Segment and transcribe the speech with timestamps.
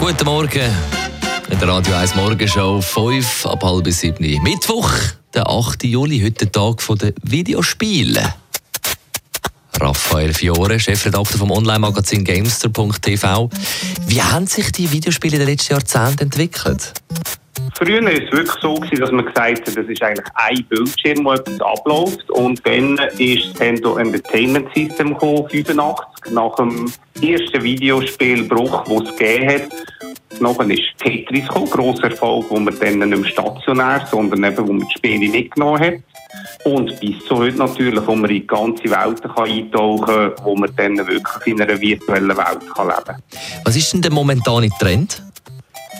[0.00, 0.70] Guten Morgen.
[1.50, 4.40] In der Radio 1 Morgenshow 5 ab halb 7.
[4.42, 4.92] Mittwoch,
[5.34, 5.82] der 8.
[5.84, 8.34] Juli, heute der Tag der Videospiele.
[9.80, 13.50] Raphael Fiore, Chefredakteur vom Online-Magazin Gamester.tv.
[14.06, 16.92] Wie haben sich die Videospiele in den letzten Jahrzehnten entwickelt?
[17.78, 21.32] Früher war es wirklich so, dass man gesagt hat, das ist eigentlich ein Bildschirm, wo
[21.34, 22.28] etwas abläuft.
[22.30, 29.16] Und dann ist das Nintendo Entertainment System gekommen, 85, nach dem ersten Videospielbruch, den es
[29.16, 30.40] gegeben hat.
[30.40, 34.72] Nachher ist Tetris gekommen, grosser Erfolg, wo man dann nicht mehr stationär, sondern eben, wo
[34.72, 35.94] man die Spiele mitgenommen hat.
[36.64, 40.56] Und bis zu heute natürlich, wo man in die ganze Welt kann eintauchen kann, wo
[40.56, 43.22] man dann wirklich in einer virtuellen Welt kann leben kann.
[43.64, 45.22] Was ist denn der momentane Trend?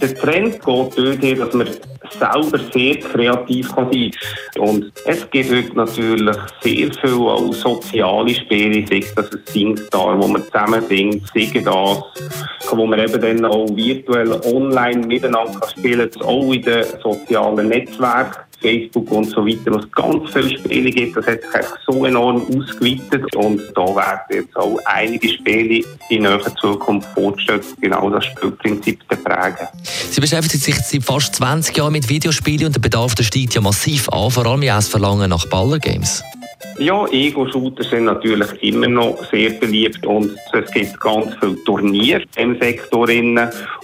[0.00, 1.68] Der Trend geht dorthin, dass man
[2.10, 4.10] selber sehr kreativ sein
[4.54, 4.62] kann.
[4.62, 10.28] Und es gibt heute natürlich sehr viele auch soziale Spiele, sei das ein Singstar, wo
[10.28, 12.02] man zusammen singt, singen das,
[12.70, 18.42] wo man eben dann auch virtuell online miteinander spielen kann, auch in den sozialen Netzwerken.
[18.64, 21.16] Facebook und so weiter, wo es ganz viele Spiele gibt.
[21.16, 26.54] Das hat sich so enorm ausgeweitet und da werden jetzt auch einige Spiele in näherer
[26.56, 29.68] Zukunft vorgestellt, genau das Spielprinzip zu prägen.
[29.82, 34.08] Sie beschäftigen sich seit fast 20 Jahren mit Videospielen und der Bedarf steigt ja massiv
[34.08, 36.22] an, vor allem ja das Verlangen nach Ballergames.
[36.78, 42.58] Ja, Ego-Shooter sind natürlich immer noch sehr beliebt und es gibt ganz viele Turniere im
[42.60, 43.08] Sektor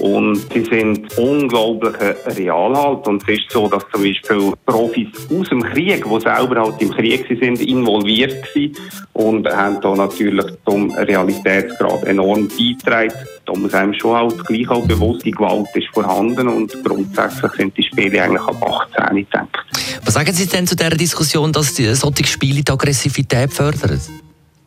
[0.00, 1.94] und sie sind unglaublich
[2.36, 6.82] Realhalt und es ist so, dass zum Beispiel Profis aus dem Krieg, die selber halt
[6.82, 8.72] im Krieg sind, involviert waren
[9.12, 13.12] und haben da natürlich zum Realitätsgrad enorm beigetragen.
[13.46, 17.76] Da muss einem schon halt gleich auch bewusst, die Gewalt ist vorhanden und grundsätzlich sind
[17.76, 19.51] die Spiele eigentlich ab 18 gedacht.
[20.04, 24.00] Was sagen Sie denn zu der Diskussion, dass solche Spiele die Aggressivität fördern?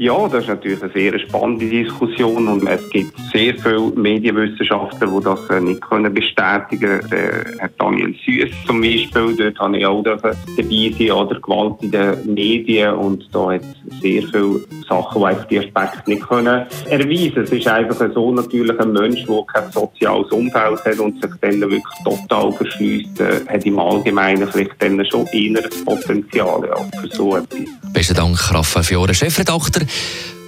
[0.00, 5.24] Ja, das ist natürlich eine sehr spannende Diskussion und es gibt sehr viele Medienwissenschaftler, die
[5.24, 7.56] das äh, nicht können bestätigen können.
[7.58, 12.32] Herr Daniel Süß zum Beispiel, dort habe ich auch dabei sein, oder Gewalt in den
[12.32, 17.42] Medien und da hat es sehr viele Sachen, die einfach die Aspekte nicht können erweisen.
[17.42, 21.60] Es ist einfach so natürlich ein Mensch, der kein soziales Umfeld hat und sich dann
[21.60, 27.36] wirklich total verschließt, äh, hat im Allgemeinen vielleicht dann schon inneres Potenzial ja, für so
[27.36, 27.58] etwas.
[27.92, 29.87] Besten Dank, Raphael Fiore, Chefredakteur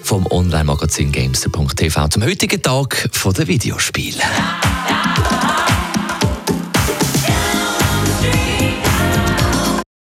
[0.03, 4.23] vom Online-Magazin Gamester.tv zum heutigen Tag der Videospiele.